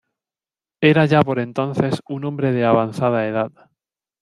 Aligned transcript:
Era 0.81 1.05
ya 1.05 1.21
por 1.21 1.37
entonces 1.37 2.01
un 2.09 2.25
hombre 2.25 2.51
de 2.53 2.65
avanzada 2.65 3.27
edad. 3.27 3.51